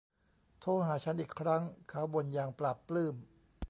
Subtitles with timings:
[0.59, 3.15] โทรหาฉันอีกครั้ง เขาบ่นอย่างปลาบปลื้ม